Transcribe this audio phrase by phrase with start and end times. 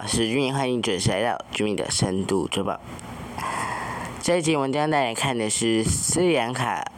[0.00, 2.80] Hello，大家好，我是君欢迎准时来到君的深度周报。
[4.22, 6.90] 这一集我们将带来看的是斯里兰卡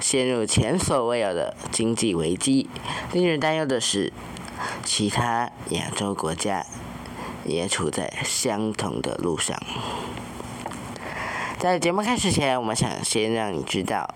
[0.00, 2.68] 陷入前所未有的经济危机。
[3.12, 4.12] 令人担忧的是，
[4.84, 6.64] 其他亚洲国家
[7.44, 9.60] 也处在相同的路上。
[11.58, 14.14] 在节目开始前，我们想先让你知道，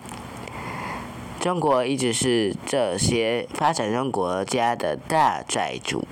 [1.41, 6.07] 中国一直是这些发展中国家的大债主。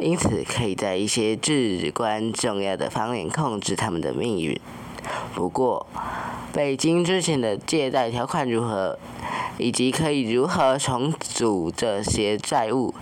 [0.00, 4.58] 因此，可以在一些至关重要的方面控制他们的命运。
[5.34, 5.86] 不过，
[6.54, 8.98] 北京之前的借贷条款如何，
[9.58, 12.94] 以及可以如何重组这些债务，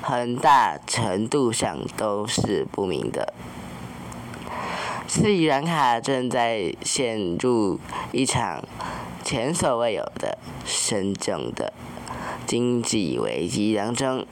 [0.00, 3.32] 很大程度上都是不明的。
[5.08, 7.78] 斯里兰卡正在陷入
[8.12, 8.64] 一场
[9.24, 11.72] 前所未有的深重的
[12.46, 14.24] 经济危机当中。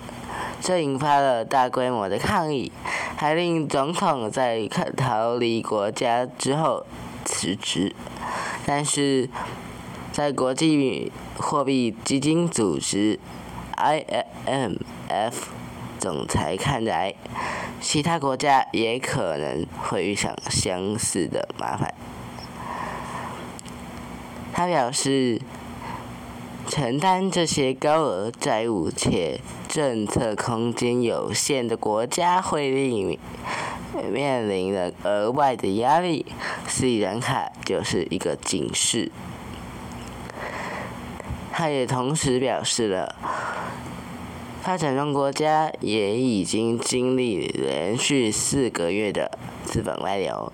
[0.64, 2.70] 这引发了大规模的抗议，
[3.16, 6.86] 还令总统在逃离国家之后
[7.24, 7.92] 辞职。
[8.64, 9.28] 但是，
[10.12, 13.18] 在国际货币基金组织
[13.76, 15.32] （IMF）
[15.98, 17.12] 总裁看来，
[17.80, 21.92] 其他国家也可能会遇上相似的麻烦。
[24.52, 25.42] 他表示。
[26.68, 33.18] 承担这些高额债务且政策空间有限的国家会令
[34.10, 36.24] 面临的额外的压力，
[36.66, 39.10] 斯里兰卡就是一个警示。
[41.52, 43.14] 他也同时表示了，
[44.62, 50.50] 发展中国家也已经经历连续四个月的资本外流，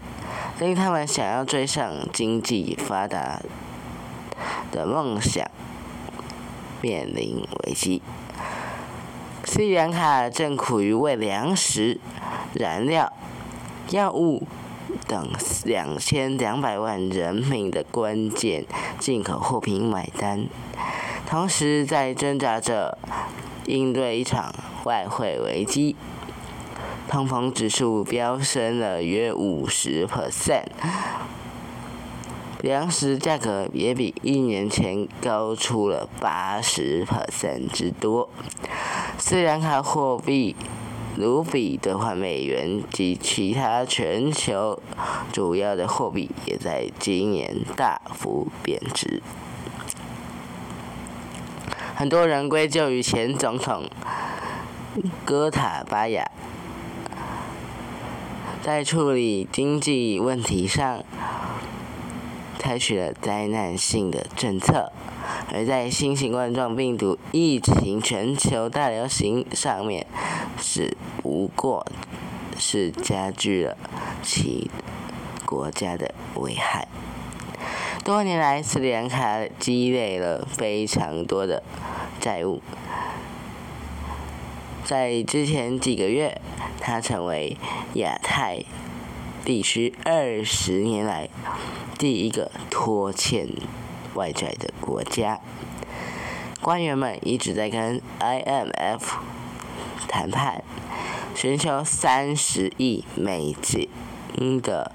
[0.58, 3.40] 令他们想要追上经济发达
[4.72, 5.48] 的梦想。
[6.80, 8.02] 面临危机。
[9.44, 11.98] 斯里兰卡正苦于为粮食、
[12.52, 13.12] 燃料、
[13.90, 14.46] 药物
[15.06, 15.30] 等
[15.64, 18.66] 两千两百万人民的关键
[18.98, 20.46] 进口货品买单，
[21.26, 22.98] 同时在挣扎着
[23.66, 25.96] 应对一场外汇危机。
[27.08, 30.66] 通膨指数飙升了约五十 percent。
[32.60, 38.28] 粮食价格也比一年前高出了八十 percent 之多。
[39.16, 40.56] 斯里兰卡货币
[41.16, 44.82] 卢比兑换美元及其他全球
[45.32, 49.22] 主要的货币也在今年大幅贬值。
[51.94, 53.88] 很多人归咎于前总统
[55.24, 56.28] 戈塔巴亚
[58.60, 61.04] 在处理经济问题上。
[62.58, 64.92] 采取了灾难性的政策，
[65.52, 70.06] 而在新型冠状病毒疫情全球大流行上面，
[70.60, 71.86] 只不过
[72.58, 73.76] 是加剧了
[74.22, 74.70] 其
[75.46, 76.88] 国家的危害。
[78.04, 81.62] 多年来，斯里兰卡积累了非常多的
[82.20, 82.60] 债务，
[84.84, 86.40] 在之前几个月，
[86.80, 87.56] 它成为
[87.94, 88.64] 亚太。
[89.48, 91.30] 地区二十年来
[91.98, 93.48] 第一个拖欠
[94.12, 95.40] 外债的国家，
[96.60, 99.00] 官员们一直在跟 IMF
[100.06, 100.62] 谈判，
[101.34, 104.92] 寻求三十亿美金的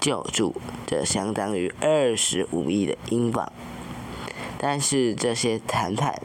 [0.00, 3.52] 救助，这相当于二十五亿的英镑。
[4.58, 6.20] 但是这些谈判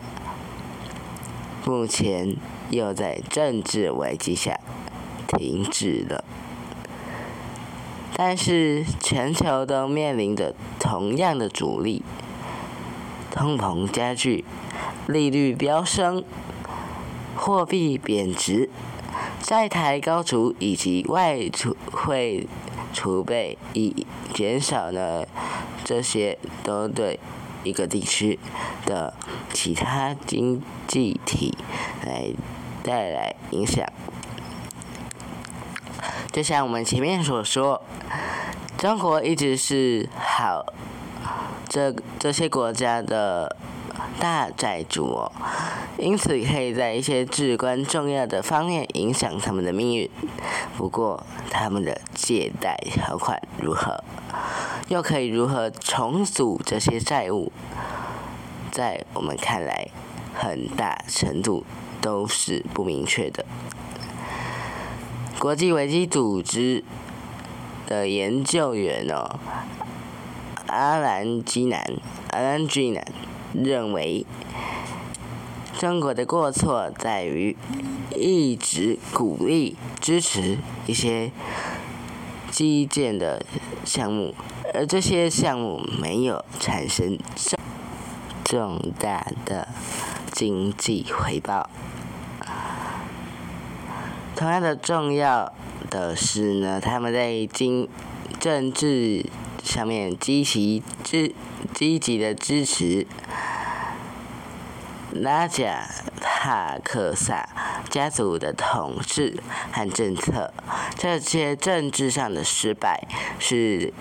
[1.63, 2.35] 目前
[2.71, 4.59] 又在政治危机下
[5.27, 6.23] 停止了。
[8.21, 12.03] 但是，全球都面临着同样的阻力：
[13.31, 14.43] 通膨加剧、
[15.07, 16.25] 利率飙升、
[17.37, 18.69] 货币贬值、
[19.41, 21.49] 债台高筑以及外
[21.93, 22.45] 汇
[22.91, 25.25] 储备已减少呢。
[25.85, 27.17] 这些都对
[27.63, 28.37] 一个地区
[28.85, 29.13] 的
[29.53, 31.57] 其他经济体
[32.05, 32.33] 来
[32.83, 33.85] 带来影响。
[36.39, 37.81] 就像我们前面所说，
[38.77, 40.65] 中国一直是好
[41.67, 43.57] 这这些国家的
[44.21, 45.29] 大债主哦，
[45.97, 50.09] 因此可以在一些至关重要的方面影响他们的命运。
[50.77, 51.21] 不过，
[51.51, 54.01] 他们的借贷条款如何，
[54.87, 57.51] 又可以如何重组这些债务，
[58.71, 59.89] 在我们看来，
[60.33, 61.65] 很大程度
[61.99, 63.43] 都是不明确的。
[65.39, 66.83] 国际危机组织
[67.87, 69.39] 的研究员哦，
[70.67, 71.81] 阿兰基南，
[72.31, 73.05] 阿兰基南
[73.53, 74.25] 认为，
[75.79, 77.55] 中国的过错在于
[78.13, 81.31] 一直鼓励支持一些
[82.51, 83.41] 基建的
[83.85, 84.35] 项目，
[84.73, 87.57] 而这些项目没有产生重
[88.43, 89.69] 重大的
[90.33, 91.69] 经济回报。
[94.39, 95.51] 同样的重要
[95.89, 97.89] 的是呢，他们在经
[98.39, 99.25] 政治
[99.61, 101.35] 上面积极支
[101.73, 103.05] 积极的支持。
[105.11, 105.85] 拉贾
[106.21, 107.49] 帕克萨
[107.89, 109.43] 家族的统治
[109.73, 110.53] 和政策，
[110.95, 113.05] 这些政治上的失败
[113.39, 113.93] 是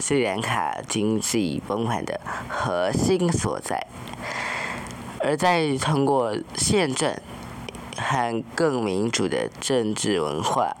[0.00, 3.86] 斯里兰卡经济崩盘的核心所在。
[5.20, 7.14] 而在通过宪政
[8.02, 10.76] 和更民主的政治文化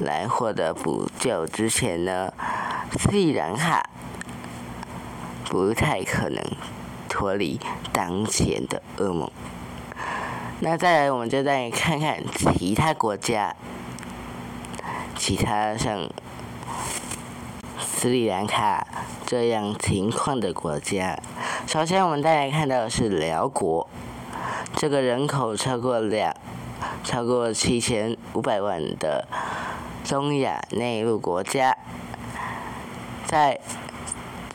[0.00, 2.32] 来获得补救之前呢，
[2.98, 3.88] 斯里兰卡
[5.44, 6.42] 不太可能。
[7.14, 7.60] 脱离
[7.92, 9.30] 当前的噩梦。
[10.60, 13.54] 那再来，我们就再看看其他国家，
[15.14, 16.08] 其他像
[17.78, 18.86] 斯里兰卡
[19.26, 21.18] 这样情况的国家。
[21.66, 23.86] 首先，我们再来看到的是辽国，
[24.82, 26.34] 这个人口超过两
[27.04, 29.28] 超过七千五百万的
[30.02, 31.76] 中亚内陆国家，
[33.24, 33.60] 在。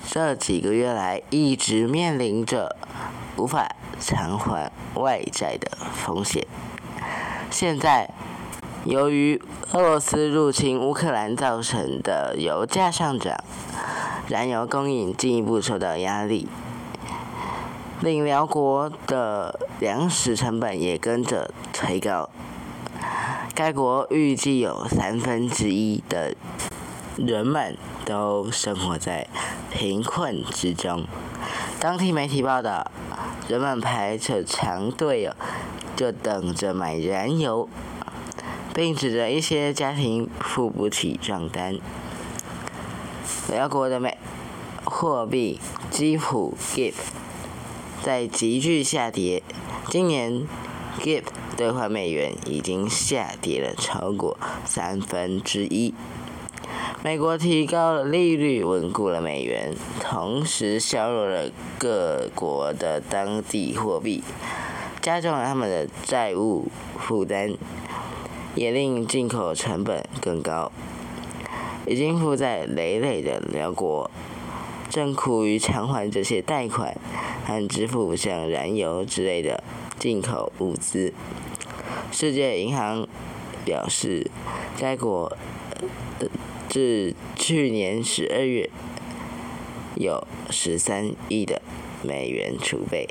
[0.06, 2.76] 这几个月来，一直面临着
[3.38, 6.46] 无法偿还外债的风险。
[7.50, 8.10] 现在，
[8.84, 9.42] 由于
[9.72, 13.38] 俄罗斯入侵乌克兰造成的油价上涨，
[14.28, 16.50] 燃油供应进一步受到压力，
[18.02, 22.30] 令辽国的粮食成本也跟着推高。
[23.56, 26.36] 该国预计有三分之一的
[27.16, 29.28] 人们都生活在。
[29.70, 31.06] 贫困之中，
[31.80, 32.90] 当地媒体报道，
[33.48, 35.30] 人们排着长队，
[35.96, 37.70] 就等着买燃油，
[38.74, 41.78] 并指着一些家庭付不起账单。
[43.52, 44.18] 辽国的美
[44.84, 45.60] 货币
[45.92, 46.94] 基普 GIF
[48.08, 49.44] 在急剧下跌，
[49.90, 50.48] 今年
[51.02, 51.24] GIF
[51.58, 55.94] 兑换美元已经下跌了超过三分之一。
[57.04, 64.24] 美国提高了利率，稳固了美元，同时削弱了各国的当地货币，
[65.02, 67.58] 加重了他们的债务负担，
[68.56, 70.72] 也令进口成本更高。
[71.86, 74.10] 已经负债累累的辽国，
[74.90, 76.96] 正苦于偿还这些贷款
[77.46, 79.64] 和支付像燃油之类的
[80.00, 81.14] 进口物资。
[82.12, 83.08] 世界银行
[83.66, 84.30] 表示，
[84.80, 85.38] 该国。
[86.70, 88.70] 至去年十二月，
[89.96, 91.62] 有十三亿的
[92.04, 93.08] 美元储备，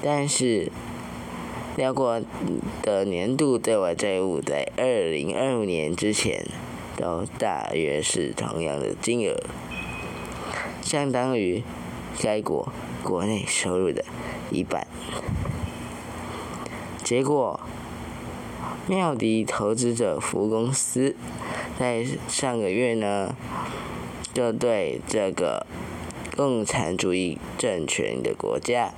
[0.00, 0.70] 但是
[1.76, 2.22] 辽国
[2.82, 6.46] 的年度对外债务在二零二五年之前
[6.96, 9.36] 都大约是同样的金额，
[10.82, 11.62] 相当于
[12.20, 12.70] 该国
[13.02, 14.04] 国内收入的
[14.50, 14.86] 一半。
[17.02, 17.60] 结果，
[18.86, 21.16] 妙迪投资者服务公司。
[21.78, 23.34] 在上个月呢，
[24.32, 25.66] 就对这个
[26.36, 28.92] 共产主义政权的国家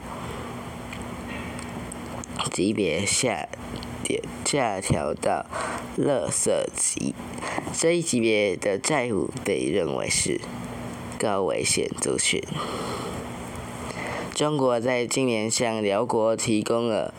[2.51, 3.49] 级别下
[4.03, 5.47] 点下调到
[5.97, 7.15] 垃圾级，
[7.73, 10.41] 这一级别的债务被认为是
[11.19, 12.43] 高危险族群。
[14.35, 17.15] 中国在今年向辽国提供了。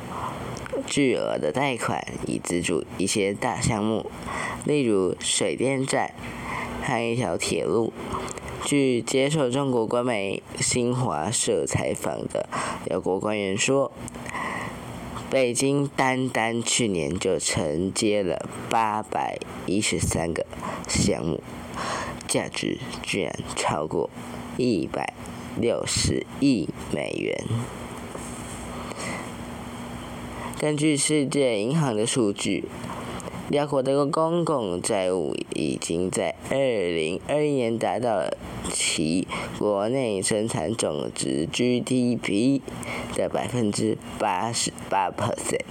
[0.88, 4.06] 巨额的贷款以资助一些大项目，
[4.66, 6.12] 例如水电站
[6.84, 7.92] 和一条铁路。
[8.64, 12.48] 据接受中国官媒新华社采访的
[12.86, 13.92] 辽国官员说，
[15.32, 20.46] 北京单单去年就承接了八百一十三个
[20.88, 21.42] 项目，
[22.36, 24.10] 价值居然超过
[24.58, 25.14] 一百
[25.58, 27.46] 六十亿美元。
[30.60, 32.66] 根据世界银行的数据，
[33.48, 38.38] 辽国的公共债务已经在二零二一年达到了
[38.70, 39.26] 其
[39.58, 42.60] 国内生产总值 GDP
[43.16, 45.62] 的百分之八十八 percent，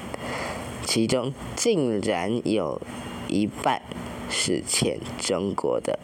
[0.86, 2.80] 其中竟然有
[3.28, 3.82] 一半
[4.30, 5.98] 是欠中国的。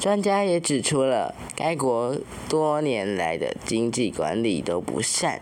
[0.00, 2.16] 专家也指出了，该国
[2.48, 5.40] 多年来的经济管理都不善。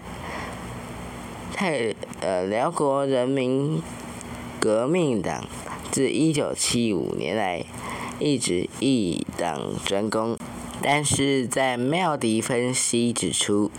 [1.54, 3.83] 泰呃，辽国人民
[4.59, 5.47] 革命党
[5.90, 7.64] 自一九七五年来
[8.19, 10.37] 一直一党专攻，
[10.83, 13.71] 但是在妙迪分析指出，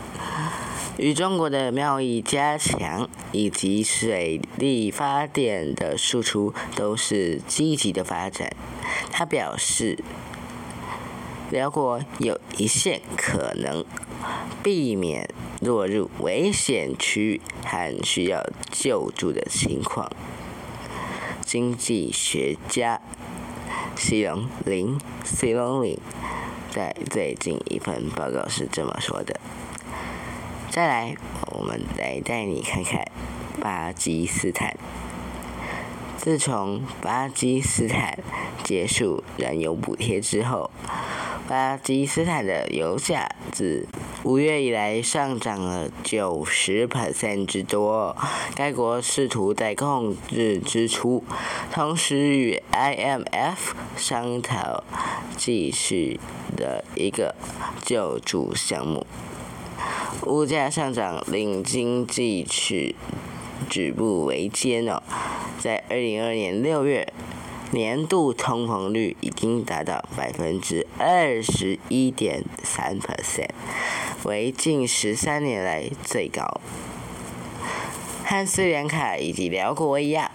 [0.97, 8.55] 与中国的贸易加强以及水力发电的输出都是积极的发展。
[9.11, 9.97] 他表示，
[11.51, 13.83] 辽国有一线可能
[14.63, 15.29] 避免
[15.59, 18.41] 落入危险区和需要
[18.71, 20.09] 救助的情况。
[21.41, 23.01] 经济学家
[23.97, 25.99] 西隆林西隆林
[26.69, 29.37] 在最近一份报告是这么说的。
[30.69, 31.17] 再来，
[31.47, 33.05] 我们来带你看看
[33.59, 34.77] 巴基斯坦。
[36.15, 38.19] 自从巴基斯坦
[38.63, 40.69] 结束燃油补贴之后，
[41.51, 43.85] 巴基斯坦的油价自
[44.23, 48.15] 五月以来上涨了九十百分之多。
[48.55, 51.21] 该国试图在控制支出，
[51.69, 54.85] 同时与 IMF 商讨
[55.35, 56.21] 继续
[56.55, 57.35] 的一个
[57.83, 59.05] 救助项目。
[60.27, 62.95] 物价上涨令经济止
[63.69, 65.03] 止步维艰哦，
[65.59, 67.11] 在二零二二年六月，
[67.71, 73.49] 年度通膨率已经达到百分之二十一点三 percent，
[74.23, 76.61] 为近十三年来最高。
[78.25, 80.29] 和斯里兰卡以及辽国一样，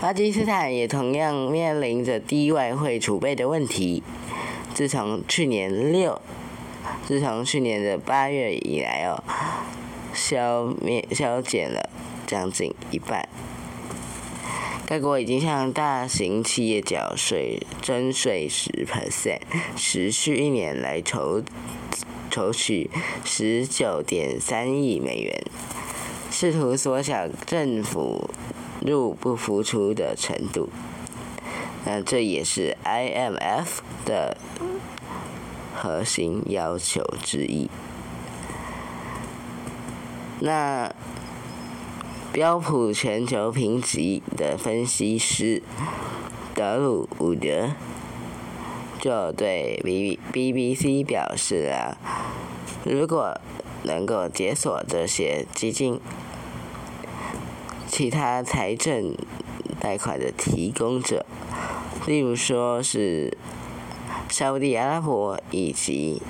[0.00, 4.02] 巴基斯坦也同样面临着低外汇储备的问题。
[4.74, 6.20] 自从去年六。
[7.06, 9.22] 自从去年的八月以来哦，
[10.14, 11.90] 消灭消减了
[12.26, 13.28] 将近一半。
[14.86, 19.40] 该国已经向大型企业缴税征税十 percent，
[19.76, 21.42] 持续一年来筹
[22.30, 22.90] 筹取
[23.24, 25.42] 十九点三亿美元，
[26.30, 28.30] 试图缩小政府
[28.80, 30.68] 入不敷出的程度。
[31.84, 34.36] 那这也是 IMF 的。
[35.76, 37.68] 核心要求之一。
[40.38, 40.94] 那
[42.34, 45.62] 标普全球评级的分析师
[46.52, 47.70] 德鲁伍德
[49.00, 51.96] 就对 B B B C 表示啊，
[52.82, 53.40] 如果
[53.84, 56.00] 能够解锁这些基金，
[57.86, 59.14] 其他财政
[59.78, 61.24] 贷款的提供者，
[62.04, 63.38] 例如说是。
[64.28, 66.20] 沙地阿拉伯以及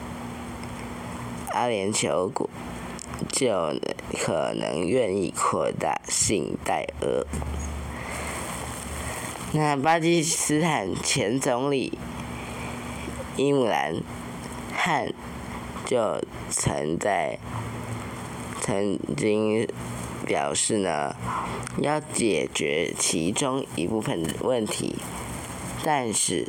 [1.54, 2.50] 阿联酋国
[3.30, 3.74] 就
[4.18, 7.26] 可能愿意扩大信贷额。
[9.52, 11.98] 那巴基斯坦前总理
[13.36, 14.02] 伊姆兰
[14.74, 15.12] 汗
[15.84, 17.38] 就曾在
[18.60, 19.68] 曾经
[20.26, 21.14] 表示呢，
[21.78, 24.96] 要解决其中一部分问题，
[25.84, 26.48] 但是。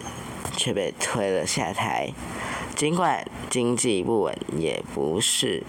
[0.57, 2.13] 却被推了下台。
[2.77, 5.63] 尽管经济不稳也不是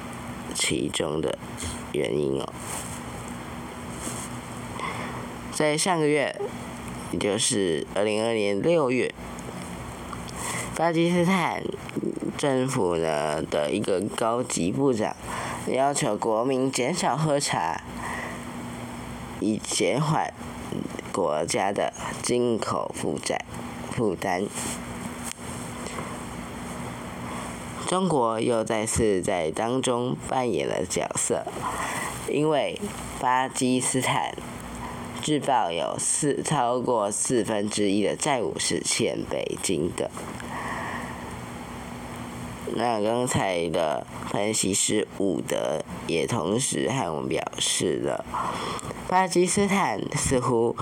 [0.57, 1.39] 其中的
[1.93, 2.53] 原因哦。
[5.53, 6.35] 在上个月，
[7.13, 9.15] 也就是二零二年六月，
[10.75, 11.63] 巴基斯坦
[12.39, 15.15] 政府呢的一个高级部长
[15.69, 17.83] 要求国民减少喝茶，
[19.41, 20.33] 以减缓
[21.13, 23.45] 国家的进口负债。
[23.93, 24.47] 负担。
[27.87, 31.47] 中国又再次在当中扮演了角色，
[32.29, 32.81] 因为
[33.21, 34.35] 巴基斯坦
[35.23, 40.11] 自报有四超过四分之一的债务是欠北京的。
[42.75, 48.25] 那刚才的分析师伍德也同时和我们表示了，
[49.09, 50.77] 巴基斯坦似乎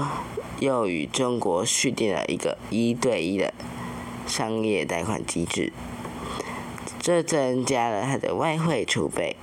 [0.59, 3.53] 又与中国续订了一个一对一的
[4.27, 5.73] 商业贷款机制，
[7.05, 9.37] 这增加了它的外汇储备，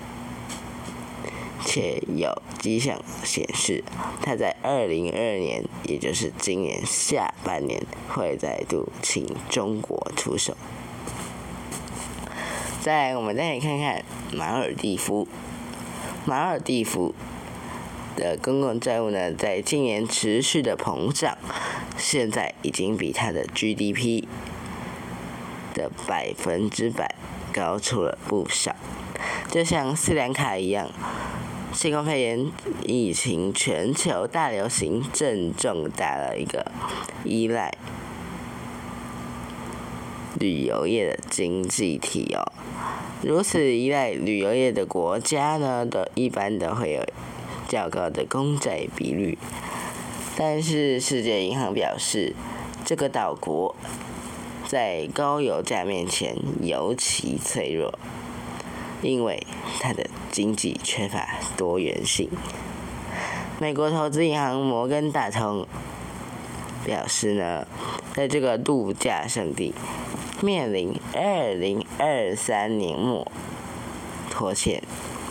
[1.64, 3.84] 且有迹象显示，
[4.24, 10.58] 它在二零二二年，也就是今年下半年会再度请中国出手。
[12.82, 14.04] 再，我们再来看看
[14.34, 15.28] 马尔蒂夫。
[16.26, 17.14] 马尔蒂夫
[18.16, 21.38] 的公共债务呢，在今年持续的膨胀，
[21.96, 24.24] 现在已经比它的 GDP
[25.76, 27.14] 的百分之百
[27.52, 28.76] 高出了不少。
[29.50, 30.90] 就像斯里兰卡一样，
[31.74, 32.52] 新冠肺炎
[32.84, 36.72] 疫情全球大流行，正重大了一个
[37.24, 37.74] 依赖
[40.40, 42.52] 旅游业的经济体哦。
[43.22, 47.06] 如此依赖旅游业的国家呢，都一般都会有
[47.68, 49.38] 较高的公债比率。
[50.36, 52.34] 但是世界银行表示，
[52.84, 53.76] 这个岛国
[54.72, 58.00] 在高油价面前尤其脆弱，
[59.02, 59.46] 因为
[59.82, 62.30] 它的经济缺乏多元性。
[63.60, 65.68] 美国投资银行摩根大通
[66.86, 67.68] 表示呢，
[68.14, 69.74] 在这个度假胜地
[70.42, 73.30] 面临二零二三年末
[74.30, 74.82] 拖欠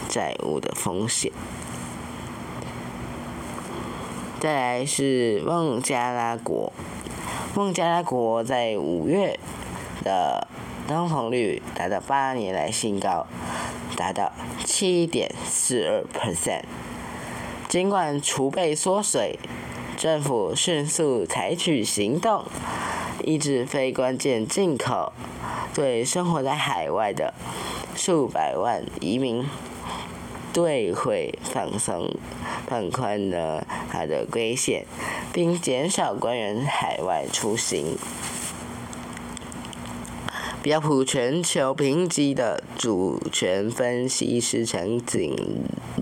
[0.06, 1.32] 债务的风险。
[4.38, 6.70] 再来是孟加拉国，
[7.52, 9.38] 孟加拉国在五月
[10.04, 10.46] 的
[10.86, 13.26] 通膨率达到八年来新高，
[13.96, 14.30] 达到
[14.64, 16.62] 七点四二 percent。
[17.68, 19.38] 尽管储备缩水，
[19.96, 22.44] 政府迅速采取行动，
[23.24, 25.12] 抑制非关键进口，
[25.74, 27.34] 对生活在海外的
[27.96, 29.44] 数百万移民。
[30.52, 32.14] 对会放松、
[32.66, 34.84] 放宽了它的规限，
[35.32, 37.96] 并减少官员海外出行。
[40.62, 45.34] 标普全球评级的主权分析师陈景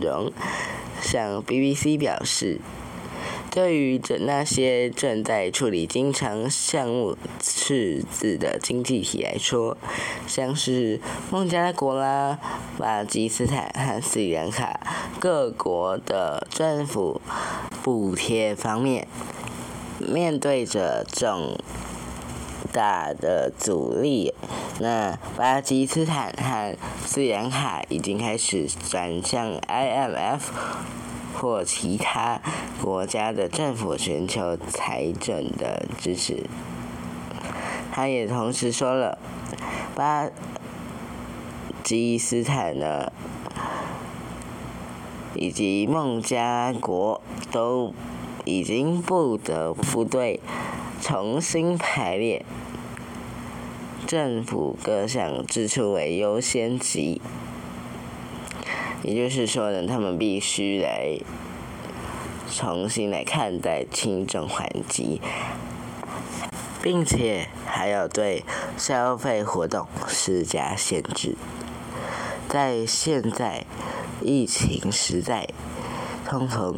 [0.00, 0.32] 荣
[1.00, 2.60] 向 BBC 表示。
[3.50, 9.76] 对于这那些正在处理经常项目赤字的经济体来说，
[10.26, 11.00] 像是
[11.30, 12.38] 孟加拉国啦、
[12.78, 14.78] 巴基斯坦和斯里兰卡
[15.18, 17.20] 各国的政府
[17.82, 19.08] 补贴方面，
[19.98, 21.58] 面对着重
[22.72, 24.34] 大的阻力。
[24.78, 30.40] 那巴基斯坦和斯里兰卡已经开始转向 IMF。
[31.40, 32.40] 或其他
[32.82, 36.44] 国家的政府寻求财政的支持。
[37.92, 39.18] 他也同时说了，
[39.94, 40.28] 巴
[41.84, 43.12] 基斯坦呢，
[45.34, 47.20] 以及孟加国
[47.52, 47.94] 都
[48.44, 50.40] 已经不得不对
[51.00, 52.44] 重新排列
[54.06, 57.20] 政府各项支出为优先级。
[59.08, 61.18] 也就是说呢，他们必须来
[62.52, 65.22] 重新来看待轻重缓急，
[66.82, 68.44] 并且还要对
[68.76, 71.36] 消费活动施加限制。
[72.50, 73.64] 在现在
[74.20, 75.48] 疫情时代、
[76.26, 76.76] 通膨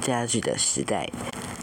[0.00, 1.10] 加剧的时代，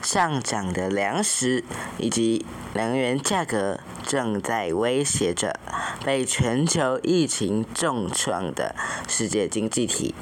[0.03, 1.63] 上涨的粮食
[1.97, 3.79] 以及能源价格
[4.11, 5.57] 正在威胁着。
[6.03, 8.75] 被全球疫情重创的
[9.07, 10.13] 世界经济体，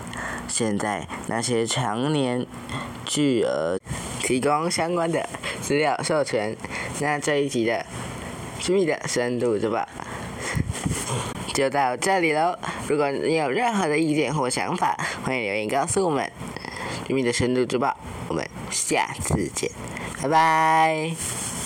[0.47, 2.45] 现在那些常年
[3.03, 3.79] 巨额
[4.19, 5.27] 提供相关的
[5.59, 6.55] 资料授权，
[6.99, 7.83] 那这一集的
[8.59, 9.89] 居民的深度是吧？
[11.55, 12.55] 就到这里喽。
[12.87, 16.31] 如果你有任何的意见或想法，欢迎留言告诉我们。
[17.07, 17.97] 居民的深度之报，
[18.27, 19.71] 我们下次见，
[20.21, 21.58] 拜拜。